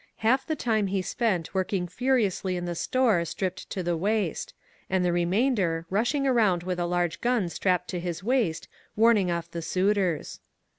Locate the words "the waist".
3.83-4.55